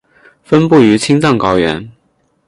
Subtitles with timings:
[0.43, 1.91] 分布于青藏高原。